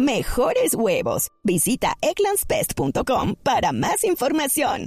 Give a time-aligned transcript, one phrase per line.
[0.00, 1.28] Mejores huevos.
[1.44, 4.86] Visita egglandsbest.com para más información.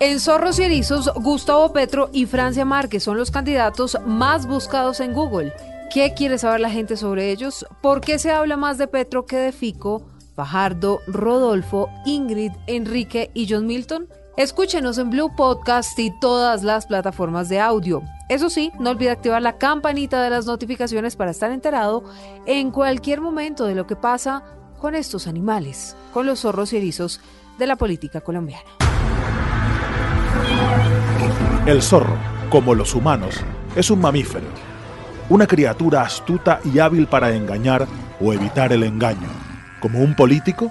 [0.00, 5.14] En Zorros y Erizos, Gustavo Petro y Francia Márquez son los candidatos más buscados en
[5.14, 5.54] Google.
[5.90, 7.64] ¿Qué quiere saber la gente sobre ellos?
[7.80, 10.06] ¿Por qué se habla más de Petro que de Fico,
[10.36, 14.08] Fajardo, Rodolfo, Ingrid, Enrique y John Milton?
[14.38, 18.04] Escúchenos en Blue Podcast y todas las plataformas de audio.
[18.28, 22.04] Eso sí, no olvide activar la campanita de las notificaciones para estar enterado
[22.46, 24.44] en cualquier momento de lo que pasa
[24.78, 27.20] con estos animales, con los zorros y erizos
[27.58, 28.62] de la política colombiana.
[31.66, 32.16] El zorro,
[32.48, 33.40] como los humanos,
[33.74, 34.46] es un mamífero,
[35.30, 37.88] una criatura astuta y hábil para engañar
[38.20, 39.30] o evitar el engaño.
[39.80, 40.70] Como un político,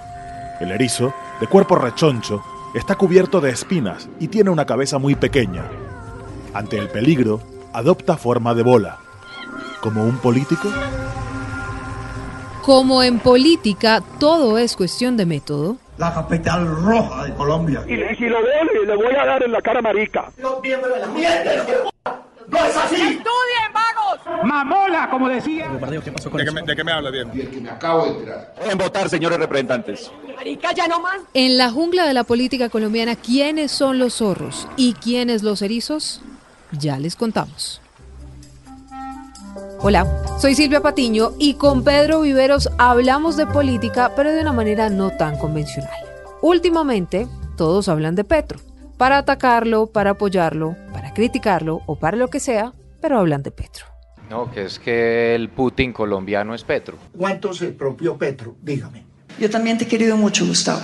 [0.58, 2.42] el erizo, de cuerpo rechoncho,
[2.74, 5.64] está cubierto de espinas y tiene una cabeza muy pequeña.
[6.54, 7.40] Ante el peligro,
[7.72, 8.98] adopta forma de bola.
[9.80, 10.68] Como un político.
[12.62, 15.76] Como en política, todo es cuestión de método.
[15.96, 17.82] La capital roja de Colombia.
[17.86, 20.30] Y, si lo veo, le voy a dar en la cara marica.
[20.36, 21.62] De la ¡Mientes!
[22.48, 22.94] ¡No es así!
[22.94, 23.72] ¡Estudien,
[24.64, 25.68] Mamola, como decía.
[25.68, 26.00] ¿De
[26.44, 27.30] qué, me, ¿De qué me habla bien?
[27.32, 28.54] El que me acabo de enterar.
[28.68, 30.10] En votar, señores representantes.
[30.34, 31.20] Marica, ya no más.
[31.32, 36.22] En la jungla de la política colombiana, ¿quiénes son los zorros y quiénes los erizos?
[36.72, 37.80] Ya les contamos.
[39.80, 40.06] Hola,
[40.40, 45.10] soy Silvia Patiño y con Pedro Viveros hablamos de política, pero de una manera no
[45.10, 45.94] tan convencional.
[46.42, 48.58] Últimamente, todos hablan de Petro,
[48.96, 53.97] para atacarlo, para apoyarlo, para criticarlo o para lo que sea, pero hablan de Petro.
[54.28, 56.98] No, que es que el Putin colombiano es Petro.
[57.16, 58.56] ¿Cuánto se propio Petro?
[58.62, 59.04] Dígame.
[59.38, 60.80] Yo también te he querido mucho, Gustavo.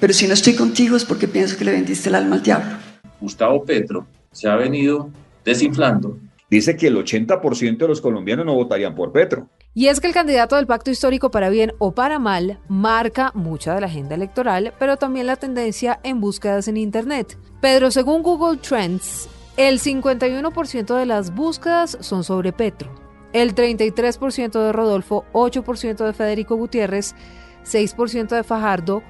[0.00, 2.76] Pero si no estoy contigo es porque pienso que le vendiste el alma al diablo.
[3.20, 5.10] Gustavo Petro se ha venido
[5.44, 6.18] desinflando.
[6.50, 9.48] Dice que el 80% de los colombianos no votarían por Petro.
[9.74, 13.74] Y es que el candidato del pacto histórico para bien o para mal marca mucha
[13.74, 17.36] de la agenda electoral, pero también la tendencia en búsquedas en Internet.
[17.60, 22.94] Pedro, según Google Trends, el 51% de las búsquedas son sobre Petro,
[23.32, 27.16] el 33% de Rodolfo, 8% de Federico Gutiérrez,
[27.64, 29.02] 6% de Fajardo,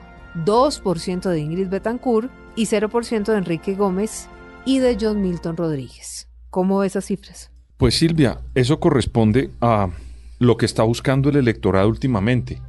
[0.47, 4.31] 2% de Ingrid Betancourt y 0% de Enrique Gómez
[4.64, 6.31] y de John Milton Rodríguez.
[6.48, 7.50] ¿Cómo esas cifras?
[7.76, 9.91] Pues Silvia, eso corresponde a
[10.38, 12.62] lo que está buscando el electorado últimamente.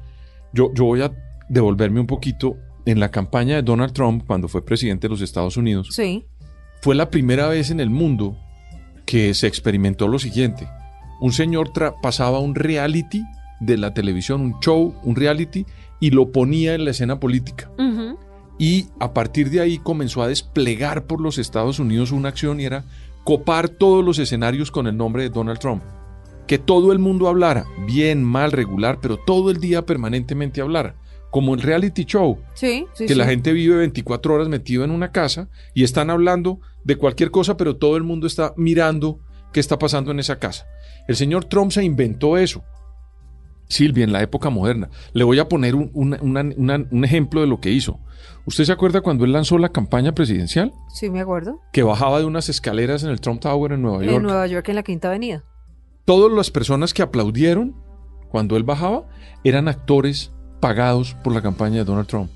[0.51, 1.13] Yo, yo voy a
[1.47, 5.55] devolverme un poquito en la campaña de Donald Trump cuando fue presidente de los Estados
[5.55, 5.87] Unidos.
[5.91, 6.25] Sí.
[6.81, 8.37] Fue la primera vez en el mundo
[9.05, 10.67] que se experimentó lo siguiente.
[11.19, 13.23] Un señor pasaba un reality
[13.59, 15.65] de la televisión, un show, un reality,
[15.99, 17.69] y lo ponía en la escena política.
[17.77, 18.17] Uh -huh.
[18.57, 22.65] Y a partir de ahí comenzó a desplegar por los Estados Unidos una acción y
[22.65, 22.85] era
[23.23, 25.83] copar todos los escenarios con el nombre de Donald Trump.
[26.47, 30.95] Que todo el mundo hablara, bien, mal, regular, pero todo el día permanentemente hablara.
[31.31, 32.39] Como el reality show.
[32.55, 33.15] Sí, sí, que sí.
[33.15, 37.55] la gente vive 24 horas metido en una casa y están hablando de cualquier cosa,
[37.57, 39.19] pero todo el mundo está mirando
[39.53, 40.65] qué está pasando en esa casa.
[41.07, 42.63] El señor Trump se inventó eso.
[43.67, 44.89] Silvia, en la época moderna.
[45.13, 47.99] Le voy a poner un, una, una, una, un, ejemplo de lo que hizo.
[48.45, 50.73] ¿Usted se acuerda cuando él lanzó la campaña presidencial?
[50.93, 51.59] Sí, me acuerdo.
[51.71, 54.15] Que bajaba de unas escaleras en el Trump Tower en Nueva York.
[54.17, 55.43] En Nueva York, en la Quinta Avenida.
[56.05, 57.75] Todas las personas que aplaudieron
[58.29, 59.07] cuando él bajaba
[59.43, 62.29] eran actores pagados por la campaña de Donald Trump.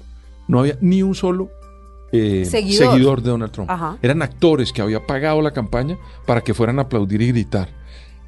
[0.47, 1.49] No había ni un solo
[2.11, 2.91] eh, seguidor.
[2.91, 3.21] seguidor.
[3.21, 3.69] de Donald Trump.
[3.69, 3.97] Ajá.
[4.01, 7.69] Eran actores que había pagado la campaña para que fueran a aplaudir y gritar.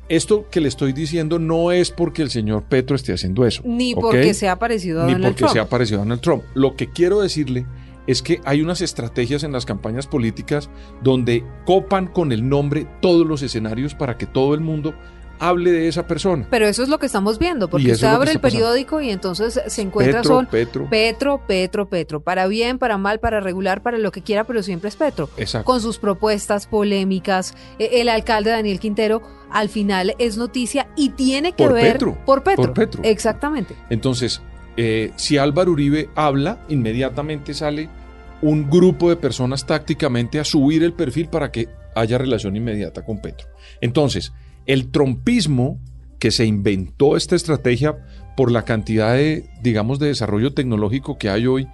[0.07, 3.63] Esto que le estoy diciendo no es porque el señor Petro esté haciendo eso.
[3.65, 5.53] Ni porque se ha parecido a Ni Donald porque Trump.
[5.53, 6.43] se ha parecido a Donald Trump.
[6.53, 7.65] Lo que quiero decirle
[8.07, 10.69] es que hay unas estrategias en las campañas políticas
[11.01, 14.93] donde copan con el nombre todos los escenarios para que todo el mundo
[15.39, 16.47] hable de esa persona.
[16.49, 18.59] Pero eso es lo que estamos viendo, porque usted abre el pasando.
[18.65, 20.87] periódico y entonces se encuentra Petro, son Petro.
[20.89, 24.89] Petro, Petro, Petro, para bien, para mal, para regular, para lo que quiera, pero siempre
[24.89, 25.29] es Petro.
[25.37, 25.65] Exacto.
[25.65, 29.21] Con sus propuestas polémicas, eh, el alcalde Daniel Quintero
[29.51, 32.63] al final es noticia y tiene que Por ver Petro, por Petro.
[32.63, 33.01] por Petro.
[33.03, 33.75] Exactamente.
[33.89, 34.41] Entonces,
[34.77, 37.89] eh, si Álvaro Uribe habla, inmediatamente sale
[38.41, 43.21] un grupo de personas tácticamente a subir el perfil para que haya relación inmediata con
[43.21, 43.47] Petro.
[43.79, 44.33] Entonces,
[44.65, 45.79] el trompismo
[46.19, 47.97] que se inventó esta estrategia
[48.35, 51.67] por la cantidad de, digamos, de desarrollo tecnológico que hay hoy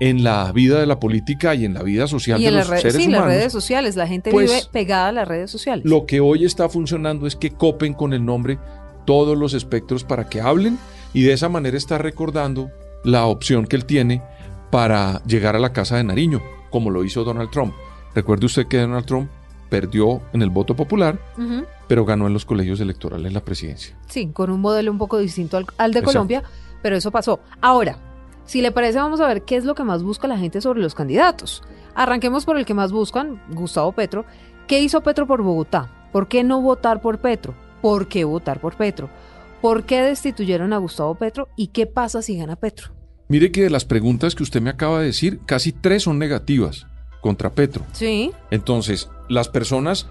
[0.00, 2.68] en la vida de la política y en la vida social y de los las
[2.68, 3.36] redes, seres sí, las humanos.
[3.36, 5.84] redes sociales, la gente pues, vive pegada a las redes sociales.
[5.84, 8.58] Lo que hoy está funcionando es que copen con el nombre
[9.06, 10.78] todos los espectros para que hablen
[11.12, 12.70] y de esa manera está recordando
[13.04, 14.22] la opción que él tiene
[14.70, 17.74] para llegar a la Casa de Nariño, como lo hizo Donald Trump.
[18.14, 19.30] Recuerde usted que Donald Trump
[19.74, 21.18] perdió en el voto popular,
[21.88, 23.98] pero ganó en los colegios electorales la presidencia.
[24.06, 26.12] Sí, con un modelo un poco distinto al, al de Exacto.
[26.12, 26.44] Colombia,
[26.80, 27.40] pero eso pasó.
[27.60, 27.98] Ahora,
[28.44, 30.80] si le parece, vamos a ver qué es lo que más busca la gente sobre
[30.80, 31.60] los candidatos.
[31.96, 34.24] Arranquemos por el que más buscan, Gustavo Petro.
[34.68, 35.90] ¿Qué hizo Petro por Bogotá?
[36.12, 37.56] ¿Por qué no votar por Petro?
[37.82, 39.10] ¿Por qué votar por Petro?
[39.60, 41.48] ¿Por qué destituyeron a Gustavo Petro?
[41.56, 42.92] ¿Y qué pasa si gana Petro?
[43.26, 46.86] Mire que de las preguntas que usted me acaba de decir, casi tres son negativas
[47.24, 47.86] contra Petro.
[47.92, 48.32] Sí.
[48.50, 50.06] Entonces, las personas,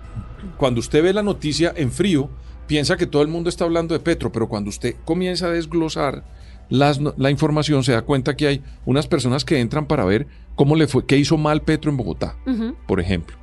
[0.57, 2.27] cuando usted ve la noticia en frío,
[2.65, 6.23] piensa que todo el mundo está hablando de Petro, pero cuando usted comienza a desglosar
[6.69, 10.25] las la información, se da cuenta que hay unas personas que entran para ver
[10.55, 12.35] cómo le fue, qué hizo mal Petro en Bogotá,
[12.87, 13.37] por ejemplo.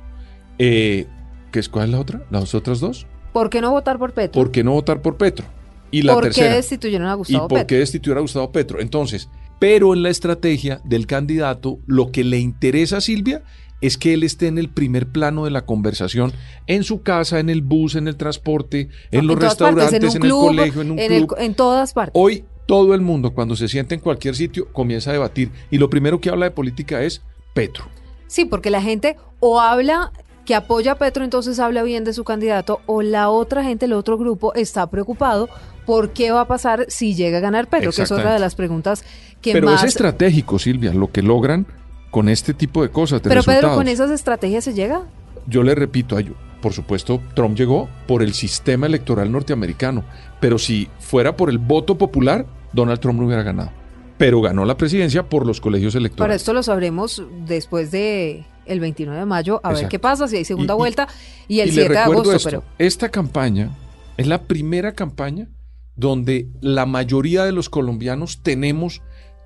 [0.59, 1.07] Eh,
[1.53, 2.23] ¿qué es, ¿Cuál es la otra?
[2.29, 3.07] ¿Las otras dos?
[3.31, 4.33] ¿Por qué no votar por Petro?
[4.41, 5.45] ¿Por qué no votar por Petro?
[5.91, 6.49] Y la ¿Por tercera.
[6.49, 7.67] qué destituyeron a ¿Y Gustavo por Petro?
[7.67, 8.81] qué destituir a Gustavo Petro?
[8.81, 9.29] Entonces,
[9.61, 13.43] pero en la estrategia del candidato, lo que le interesa a Silvia
[13.79, 16.33] es que él esté en el primer plano de la conversación,
[16.65, 20.49] en su casa, en el bus, en el transporte, en los partes, restaurantes, en, club,
[20.49, 21.37] el colegio, en un en el- club.
[21.39, 22.11] en todas partes.
[22.15, 25.51] Hoy todo el mundo, cuando se sienta en cualquier sitio, comienza a debatir.
[25.69, 27.21] Y lo primero que habla de política es
[27.53, 27.85] Petro.
[28.25, 30.11] Sí, porque la gente o habla
[30.43, 33.93] que apoya a Petro, entonces habla bien de su candidato, o la otra gente, el
[33.93, 35.49] otro grupo, está preocupado
[35.85, 38.55] por qué va a pasar si llega a ganar Petro, que es otra de las
[38.55, 39.03] preguntas
[39.41, 39.83] que Pero más...
[39.83, 41.65] es estratégico, Silvia, lo que logran
[42.09, 45.03] con este tipo de cosas, de Pero Pedro, con esas estrategias se llega.
[45.47, 50.03] yo le repito, hay- por supuesto, Trump llegó por el sistema electoral norteamericano,
[50.39, 53.71] pero si fuera por el voto popular, Donald Trump no hubiera ganado.
[54.19, 56.41] Pero ganó la presidencia por los colegios Para electorales.
[56.41, 60.45] esto lo sabremos después de el 29 de mayo, a ver qué pasa, si hay
[60.45, 61.07] segunda Y- vuelta,
[61.47, 62.63] y el y 7 le de agosto, esto, pero...
[62.77, 63.71] esta campaña
[64.17, 65.47] es la primera campaña
[65.95, 69.01] donde la mayoría de los colombianos tenemos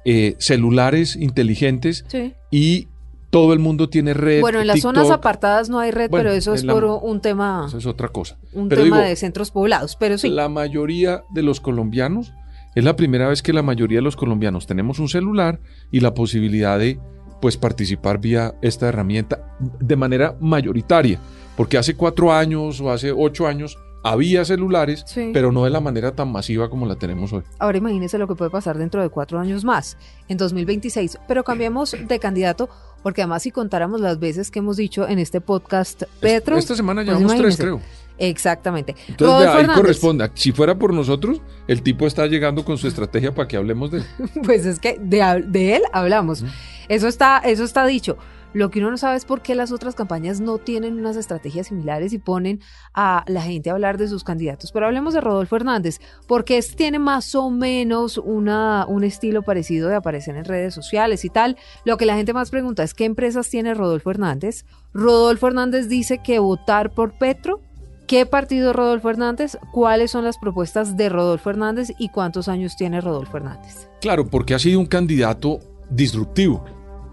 [0.06, 2.34] eh, celulares inteligentes Sí.
[2.52, 2.88] y
[3.32, 4.40] todo el mundo tiene red.
[4.40, 4.96] Bueno, en las TikTok.
[4.96, 7.86] zonas apartadas no hay red, Bueno, pero eso es la- por un tema, Eso es
[7.86, 8.38] otra cosa.
[8.54, 10.30] un Pero tema digo, de centros poblados, pero sí.
[10.30, 12.32] La mayoría de los colombianos,
[12.76, 15.60] es la primera vez que la mayoría de los colombianos tenemos un celular
[15.92, 17.00] y la posibilidad de
[17.42, 21.20] pues participar vía esta herramienta de manera mayoritaria.
[21.58, 25.32] Porque hace cuatro años o hace ocho años había celulares, Sí.
[25.34, 27.44] pero no de la manera tan masiva como la tenemos hoy.
[27.60, 29.98] Ahora imagínese lo que puede pasar dentro de cuatro años más,
[30.28, 31.18] en 2026.
[31.28, 32.70] Pero cambiamos de candidato,
[33.04, 36.58] porque además si contáramos las veces que hemos dicho en este podcast, Petro...
[36.58, 37.82] Esta semana pues llevamos tres, creo.
[38.18, 38.96] Exactamente.
[39.10, 39.76] Entonces, vea, ahí Hernández.
[39.82, 40.32] corresponde.
[40.36, 43.98] Si fuera por nosotros, el tipo está llegando con su estrategia para que hablemos de
[44.00, 44.06] él.
[44.44, 46.44] Pues es que de, de él hablamos.
[46.88, 48.18] Eso está, eso está dicho.
[48.56, 51.68] Lo que uno no sabe es por qué las otras campañas no tienen unas estrategias
[51.68, 52.62] similares y ponen
[52.94, 54.72] a la gente a hablar de sus candidatos.
[54.72, 59.96] Pero hablemos de Rodolfo Hernández, porque tiene más o menos una, un estilo parecido de
[59.96, 61.58] aparecer en redes sociales y tal.
[61.84, 64.64] Lo que la gente más pregunta es qué empresas tiene Rodolfo Hernández.
[64.94, 67.60] Rodolfo Hernández dice que votar por Petro.
[68.08, 69.58] ¿Qué partido Rodolfo Hernández?
[69.74, 73.90] ¿Cuáles son las propuestas de Rodolfo Hernández y cuántos años tiene Rodolfo Hernández?
[74.00, 75.60] Claro, porque ha sido un candidato
[75.90, 76.64] disruptivo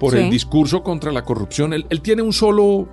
[0.02, 0.19] por Sí.
[0.19, 1.72] el discurso contra la corrupción.
[1.72, 2.88] Él, él tiene un solo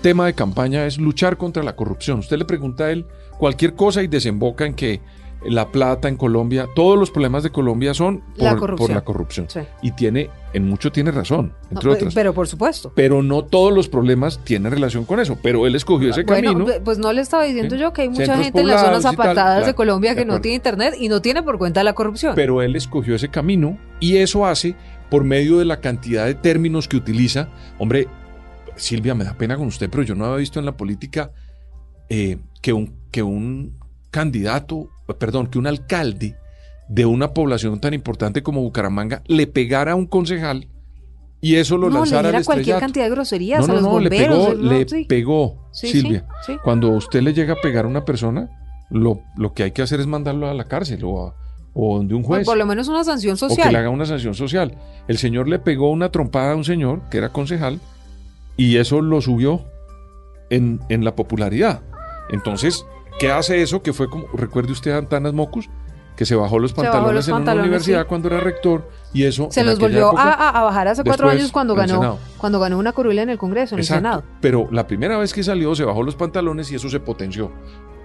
[0.00, 2.20] tema de campaña, es luchar contra la corrupción.
[2.20, 3.04] Usted le pregunta a él
[3.38, 5.00] cualquier cosa y desemboca en que
[5.44, 8.94] la plata en Colombia, todos los problemas de Colombia son por La por corrupción.
[8.94, 9.46] la corrupción.
[9.50, 9.60] Sí.
[9.82, 12.14] Y tiene, en mucho tiene razón, entre No, otras.
[12.14, 12.90] Pero por supuesto.
[12.96, 15.38] Pero no todos los problemas tienen relación con eso.
[15.42, 16.72] Pero él escogió ese Bueno, camino.
[16.82, 17.80] pues no le estaba diciendo Sí.
[17.82, 20.40] yo que hay mucha Centros gente en las zonas apartadas de Colombia de que no
[20.40, 22.34] tiene internet y no tiene por cuenta la corrupción.
[22.34, 24.74] pero él escogió ese camino y eso hace
[25.10, 27.48] por medio de la cantidad de términos que utiliza.
[27.78, 28.08] Hombre,
[28.76, 31.30] Silvia, me da pena con usted, pero yo no había visto en la política
[32.08, 33.78] eh, que, un, que un
[34.10, 36.36] candidato, perdón, que un alcalde
[36.88, 40.68] de una población tan importante como Bucaramanga le pegara a un concejal
[41.40, 43.74] y eso lo no, le lanzara al diera cualquier cantidad de groserías No, a no,
[43.74, 46.26] los no, le pegó, le pegó, Sí, sí, Silvia.
[46.46, 46.56] sí.
[46.62, 48.48] Cuando usted le llega a pegar a una persona,
[48.90, 51.34] lo, lo que hay que hacer es mandarlo a la cárcel o, a-
[51.78, 52.46] o donde un O juez.
[52.46, 53.70] por lo menos una sanción O que social.
[53.72, 54.74] le haga una sanción social.
[55.08, 57.80] El señor le pegó una trompada a un señor que era concejal
[58.56, 59.62] y eso lo subió
[60.50, 61.82] en, en la popularidad.
[62.30, 62.84] Entonces,
[63.18, 63.82] ¿qué hace eso?
[63.82, 65.68] Que fue como, recuerde usted a Antanas Mocus,
[66.16, 68.06] que se bajó los bajó pantalones los en pantalones, una universidad sí.
[68.08, 69.48] cuando era rector y eso...
[69.50, 72.92] Se los volvió época- a, a- bajar hace cuatro años cuando ganó, cuando ganó una
[72.92, 74.24] curula en el Congreso, en Exacto, el Senado.
[74.40, 77.52] Pero la primera vez que salió se bajó los pantalones y eso se potenció.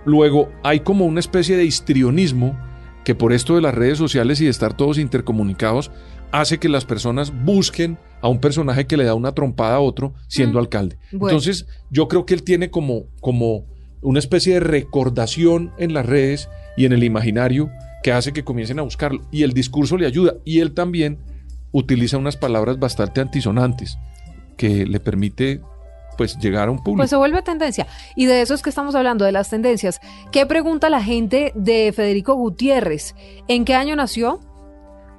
[0.04, 2.58] Luego hay como una especie de histrionismo
[3.04, 5.92] que por esto de las redes sociales y de estar todos intercomunicados
[6.32, 10.14] hace que las personas busquen a un personaje que le da una trompada a otro
[10.28, 10.62] siendo Mm.
[10.62, 10.98] alcalde.
[11.12, 11.30] Bueno.
[11.30, 13.66] Entonces, yo creo que él tiene como, como
[14.02, 17.70] una especie de recordación en las redes y en el imaginario
[18.04, 19.22] que hace que comiencen a buscarlo.
[19.32, 20.36] Y el discurso le ayuda.
[20.46, 21.18] Y él también
[21.72, 23.98] utiliza unas palabras bastante antisonantes
[24.58, 25.62] que le permite
[26.18, 26.98] pues llegar a un público.
[26.98, 27.88] Pues se vuelve tendencia.
[28.16, 30.00] Y de eso es que estamos hablando, de las tendencias.
[30.32, 33.16] ¿Qué pregunta la gente de Federico Gutiérrez?
[33.48, 34.40] ¿En qué año nació?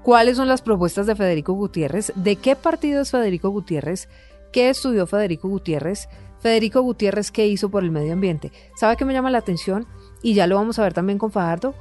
[0.02, 2.12] ¿Cuáles son las propuestas de Federico Gutiérrez?
[2.16, 4.08] ¿De qué partido es Federico Gutiérrez?
[4.52, 6.08] ¿Qué estudió Federico Gutiérrez?
[6.40, 8.50] Federico Gutiérrez, ¿qué hizo por el medio ambiente?
[8.75, 9.87] ¿Sabe qué me llama la atención?
[10.22, 11.75] Y ya lo vamos a ver también con Fajardo,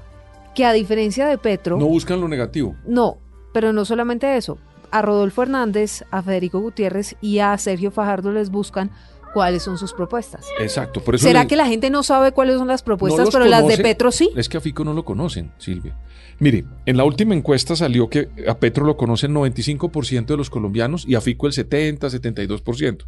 [0.54, 2.76] que a diferencia de Petro, no buscan lo negativo.
[2.86, 3.18] no,
[3.54, 4.60] pero no solamente eso.
[4.92, 8.92] A Rodolfo Hernández, a Federico Gutiérrez y a Sergio Fajardo les buscan
[9.34, 10.46] cuáles son sus propuestas.
[10.60, 11.02] Exacto.
[11.02, 13.78] Por eso ¿Será que la gente no sabe cuáles son las propuestas, pero las de?
[13.78, 14.30] Petro sí?
[14.36, 15.98] Es que a Fico no lo conocen, Silvia.
[16.42, 21.06] Mire, en la última encuesta salió que a Petro lo conocen 95% de los colombianos
[21.08, 23.06] y a Fico el 70, 72%.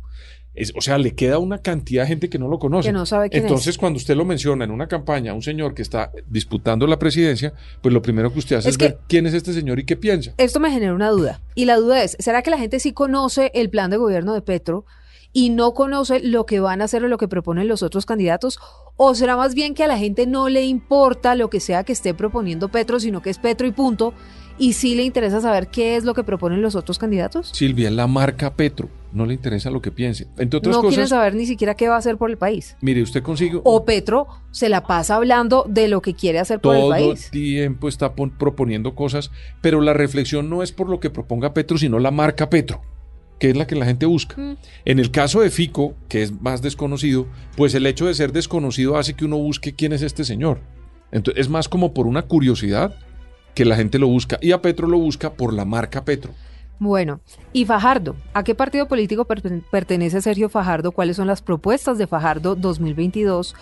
[0.53, 2.89] Es, o sea, le queda una cantidad de gente que no lo conoce.
[2.89, 3.77] Que no sabe quién Entonces, es.
[3.79, 7.53] cuando usted lo menciona en una campaña a un señor que está disputando la presidencia,
[7.81, 9.85] pues lo primero que usted hace Es es, que- ver quién es este señor y
[9.85, 10.35] qué piensa.
[10.37, 11.41] Esto me genera una duda.
[11.55, 14.43] Y la duda es, ¿será que la gente sí conoce el plan de gobierno de
[14.43, 14.85] Petro
[15.33, 18.59] y no conoce lo que van a hacer o lo que proponen los otros candidatos?
[18.95, 21.91] ¿O será más bien que a la gente no le importa lo que sea que
[21.93, 24.13] esté proponiendo Petro, sino que es Petro y punto?
[24.59, 27.49] ¿Y sí le interesa saber qué es lo que proponen los otros candidatos?
[27.53, 28.87] Silvia, la marca Petro.
[29.11, 30.27] No le interesa lo que piense.
[30.37, 32.77] Entre otras No quieren cosas, saber ni siquiera qué va a hacer por el país.
[32.81, 33.59] mire, usted consigue...
[33.63, 37.29] O Petro se la pasa hablando de lo que quiere hacer por el todo país.
[37.31, 41.77] tiempo está pon- proponiendo cosas, pero la reflexión no es por lo que proponga Petro,
[41.79, 42.81] sino la marca Petro,
[43.43, 44.39] que es la que la gente busca.
[44.41, 44.55] Mm.
[44.85, 48.95] En el caso de Fico, que es más desconocido, pues el hecho de ser desconocido
[48.95, 50.62] hace que uno busque quién es este señor.
[51.12, 52.95] Entonces, es más como por una curiosidad
[53.53, 56.31] que la gente lo busca y a Petro lo busca por la marca Petro.
[56.79, 57.19] Bueno,
[57.51, 60.93] y Fajardo, ¿a qué partido político per- pertenece Sergio Fajardo?
[60.93, 63.55] ¿Cuáles son las propuestas de Fajardo 2022?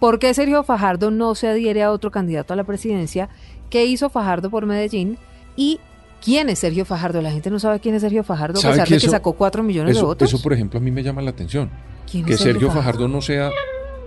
[0.00, 3.28] ¿Por qué Sergio Fajardo no se adhiere a otro candidato a la presidencia?
[3.70, 5.16] ¿Qué hizo Fajardo por Medellín?
[5.54, 5.78] ¿Y
[6.22, 7.20] quién es Sergio Fajardo?
[7.22, 9.32] La gente no sabe quién es Sergio Fajardo, a ¿Sabe pesar que de que sacó
[9.34, 10.28] 4 millones de votos.
[10.28, 11.70] eso, por ejemplo, a mí me llama la atención.
[12.10, 12.98] ¿Quién Que es Sergio Sergio Fajardo?
[12.98, 13.50] Fajardo no sea,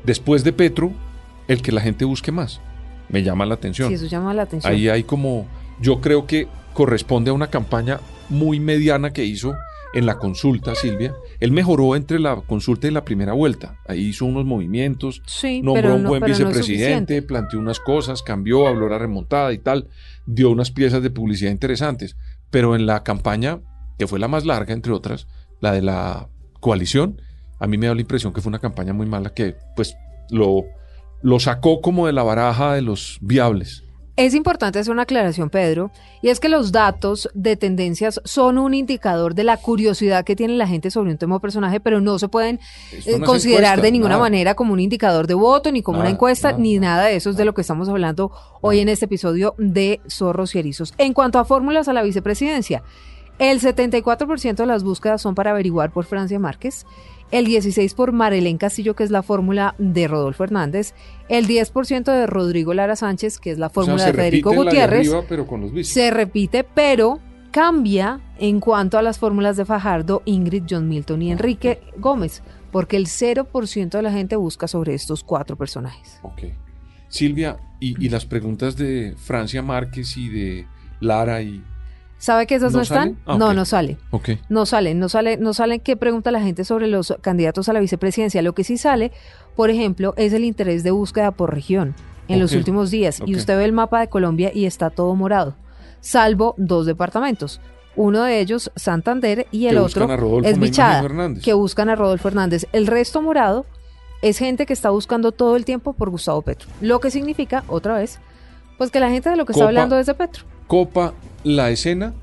[0.04, 0.92] después de Petro,
[1.48, 2.62] el que la gente busque más.
[3.10, 3.90] Me llama la atención.
[3.90, 4.72] Sí, eso llama la atención.
[4.72, 5.46] Ahí hay como,
[5.80, 8.00] yo creo que corresponde a una campaña
[8.30, 9.54] muy mediana que hizo
[9.94, 11.14] en la consulta, Silvia.
[11.40, 13.80] Él mejoró entre la consulta y la primera vuelta.
[13.88, 18.24] Ahí hizo unos movimientos, Sí, nombró pero un no- buen pero vicepresidente, planteó unas cosas,
[18.24, 19.88] cambió, habló la remontada y tal,
[20.26, 22.16] dio unas piezas de publicidad interesantes.
[22.50, 23.60] Pero en la campaña,
[23.98, 25.28] que fue la más larga, entre otras,
[25.60, 26.28] la de la
[26.60, 27.22] coalición,
[27.60, 29.96] a mí me da la impresión que fue una campaña muy mala que pues
[30.30, 30.64] lo,
[31.22, 33.84] lo sacó como de la baraja de los viables.
[34.22, 35.90] Es importante hacer una aclaración, Pedro,
[36.22, 40.54] y es que los datos de tendencias son un indicador de la curiosidad que tiene
[40.58, 42.60] la gente sobre un tema o personaje, pero no se pueden
[42.92, 44.22] eh, no considerar encuesta, de ninguna nada.
[44.22, 47.32] manera como un indicador de voto, ni como una encuesta, nada, ni nada de eso
[47.32, 50.94] es de lo que estamos hablando hoy en este episodio de Zorros y Erizos.
[51.00, 52.84] En cuanto a fórmulas a la vicepresidencia,
[53.40, 56.86] el 74% de las búsquedas son para averiguar por Francia Márquez,
[57.32, 60.94] el 16% por Marilén Castillo, que es la fórmula de Rodolfo Hernández,
[61.30, 64.58] el 10% de Rodrigo Lara Sánchez, que es la O sea, fórmula de Federico de
[64.58, 65.08] Gutiérrez.
[65.08, 65.94] arriba, pero con los bichos.
[65.94, 67.20] Se repite, pero
[67.52, 72.98] cambia en cuanto a las fórmulas de Fajardo, Ingrid, John Milton y Enrique Gómez, porque
[72.98, 76.20] el 0% de la gente busca sobre estos cuatro personajes.
[76.24, 76.44] Ok.
[77.10, 80.68] Silvia, y, y las preguntas de Francia Márquez y de
[81.02, 81.64] Lara y...
[82.22, 83.18] ¿Sabe que esas no, ¿No están?
[83.26, 83.98] Ah, no, no sale.
[84.48, 87.80] No salen, no sale, no salen qué pregunta la gente sobre los candidatos a la
[87.80, 88.44] vicepresidencia.
[88.44, 89.12] Lo que sí sale,
[89.56, 91.96] por ejemplo, es el interés de búsqueda por región
[92.28, 93.24] en los últimos días.
[93.26, 95.56] Y usted ve el mapa de Colombia y está todo morado,
[96.00, 97.60] salvo dos departamentos.
[97.96, 100.08] Uno de ellos, Santander, y el otro
[100.44, 101.04] es Bichada,
[101.44, 102.68] que buscan a Rodolfo Hernández.
[102.72, 103.66] El resto morado
[104.22, 106.70] es gente que está buscando todo el tiempo por Gustavo Petro.
[106.82, 108.20] Lo que significa, otra vez,
[108.78, 110.44] pues que la gente de lo que está hablando es de Petro.
[110.68, 112.14] Copa la escena,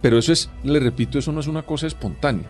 [0.00, 2.48] pero eso es, le repito, eso no es una cosa espontánea.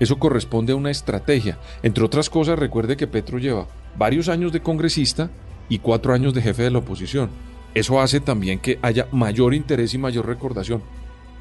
[0.00, 1.58] Eso corresponde a una estrategia.
[1.82, 5.30] Entre otras cosas, recuerde que Petro lleva varios años de congresista
[5.68, 7.30] y cuatro años de jefe de la oposición.
[7.74, 10.82] Eso hace también que haya mayor interés y mayor recordación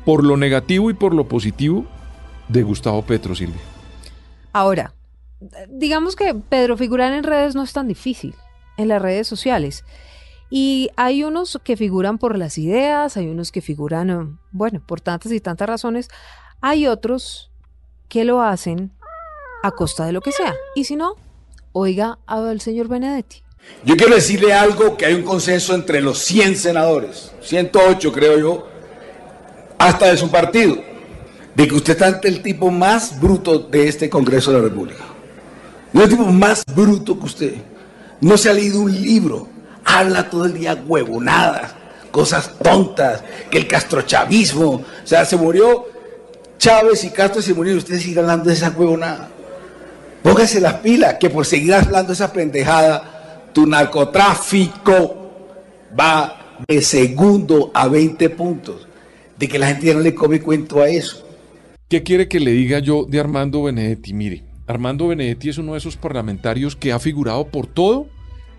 [0.08, 1.86] por lo negativo y por lo positivo
[2.48, 3.60] de Gustavo Petro, Silvia.
[4.54, 4.94] Ahora,
[5.68, 8.34] digamos que Pedro figurar en redes no es tan difícil,
[8.78, 9.84] en las redes sociales.
[10.50, 15.02] Y hay unos que figuran por las ideas, hay unos que figuran, eh, bueno, por
[15.02, 16.10] tantas y tantas razones.
[16.62, 17.52] Hay otros
[18.08, 18.92] que lo hacen
[19.64, 20.56] a costa de lo que sea.
[20.76, 21.16] Y si no,
[21.74, 23.44] oiga al señor Benedetti.
[23.84, 28.68] Yo quiero decirle algo que hay un consenso entre los 100 senadores, 108 creo yo,
[29.78, 30.78] hasta de su partido,
[31.56, 35.04] de que usted está ante el tipo más bruto de este Congreso de la República.
[35.94, 37.54] No es el tipo más bruto que usted.
[38.22, 39.48] No se ha leído un libro.
[39.88, 41.74] Habla todo el día huevonadas,
[42.12, 44.70] cosas tontas, que el castrochavismo.
[44.72, 45.88] O sea, se murió
[46.58, 49.30] Chávez y Castro se murieron y usted sigue hablando de esa huevonada.
[50.22, 55.30] Póngase las pilas, que por seguir hablando esa pendejada, tu narcotráfico
[55.98, 58.88] va de segundo a 20 puntos.
[59.38, 61.24] De que la gente ya no le come cuento a eso.
[61.88, 64.14] ¿Qué quiere que le diga yo de Armando Benedetti?
[64.14, 68.08] Mire, Armando Benedetti es uno de esos parlamentarios que ha figurado por todo,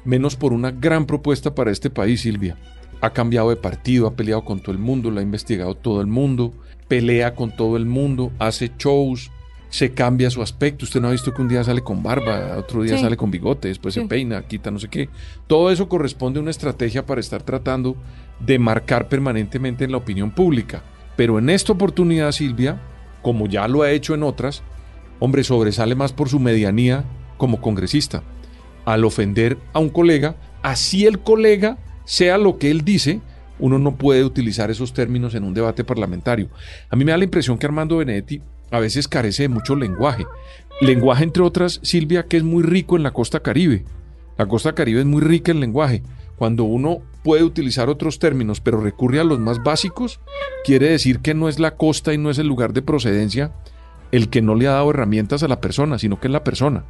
[0.09, 2.57] menos por una gran propuesta para este país, Silvia.
[3.03, 6.07] Ha cambiado de partido, ha peleado con todo el mundo, lo ha investigado todo el
[6.07, 6.55] mundo,
[6.89, 9.31] pelea con todo el mundo, hace shows,
[9.69, 10.87] se cambia su aspecto.
[10.87, 13.03] Usted no ha visto que un día sale con barba, otro día Sí.
[13.03, 15.11] sale con bigote, después se peina, quita no sé qué.
[15.47, 17.95] Todo eso corresponde a una estrategia para estar tratando
[18.41, 20.83] de marcar permanentemente en la opinión pública.
[21.17, 22.81] Pero en esta oportunidad, Silvia,
[23.21, 24.63] como ya lo ha hecho en otras,
[25.19, 27.05] hombre, sobresale más por su medianía
[27.37, 28.23] como congresista.
[28.89, 31.77] Al ofender a un colega, así el colega
[32.07, 33.21] sea lo que él dice,
[33.59, 36.49] uno no puede utilizar esos términos en un debate parlamentario.
[36.89, 38.41] A mí me da la impresión que Armando Benedetti
[38.71, 40.25] a veces carece de mucho lenguaje.
[40.81, 43.85] Lenguaje, entre otras, Silvia, que es muy rico en la costa caribe.
[44.39, 46.03] La costa caribe es muy rica en lenguaje.
[46.37, 50.19] Cuando uno puede utilizar otros términos, pero recurre a los más básicos,
[50.65, 53.53] quiere decir que no es la costa y no es el lugar de procedencia
[54.13, 56.87] el que no le ha dado herramientas a la persona, sino que es la persona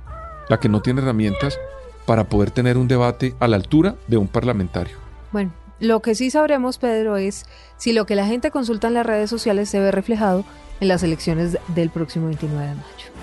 [0.48, 1.58] la que no tiene herramientas
[2.08, 4.96] para poder tener un debate a la altura de un parlamentario.
[5.30, 7.44] Bueno, lo que sí sabremos, Pedro, es
[7.76, 10.42] si lo que la gente consulta en las redes sociales se ve reflejado
[10.80, 13.17] en las elecciones del próximo 29 de mayo.